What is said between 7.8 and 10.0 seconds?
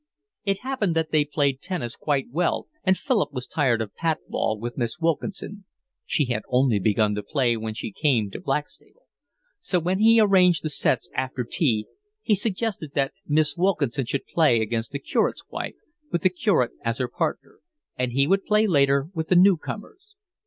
came to Blackstable), so when